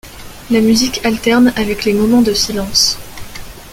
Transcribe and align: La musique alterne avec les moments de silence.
La 0.49 0.61
musique 0.61 1.05
alterne 1.05 1.53
avec 1.55 1.85
les 1.85 1.93
moments 1.93 2.23
de 2.23 2.33
silence. 2.33 2.97